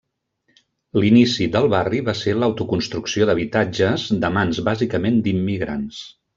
[1.03, 6.05] L'inici del barri va ser l'autoconstrucció d'habitatges de mans bàsicament d'immigrants.